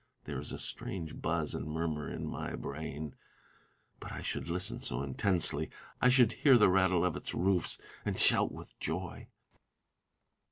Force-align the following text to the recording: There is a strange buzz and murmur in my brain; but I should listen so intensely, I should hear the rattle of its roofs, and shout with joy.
There 0.23 0.39
is 0.39 0.51
a 0.51 0.57
strange 0.57 1.21
buzz 1.21 1.53
and 1.53 1.67
murmur 1.67 2.09
in 2.09 2.25
my 2.25 2.55
brain; 2.55 3.13
but 3.99 4.11
I 4.11 4.23
should 4.23 4.49
listen 4.49 4.81
so 4.81 5.03
intensely, 5.03 5.69
I 6.01 6.09
should 6.09 6.33
hear 6.33 6.57
the 6.57 6.69
rattle 6.71 7.05
of 7.05 7.15
its 7.15 7.35
roofs, 7.35 7.77
and 8.03 8.19
shout 8.19 8.51
with 8.51 8.73
joy. 8.79 9.27